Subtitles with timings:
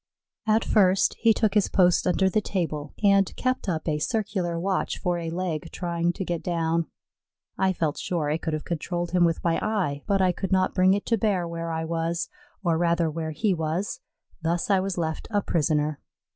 [0.47, 4.97] At first he took his post under the table and kept up a circular watch
[4.97, 6.87] for a leg trying to get down.
[7.55, 10.73] I felt sure I could have controlled him with my eye, but I could not
[10.73, 12.29] bring it to bear where I was,
[12.63, 13.99] or rather where he was;
[14.41, 15.99] thus I was left a prisoner.